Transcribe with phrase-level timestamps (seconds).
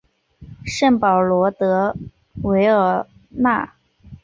[0.65, 1.95] 圣保罗德
[2.41, 3.69] 韦尔讷。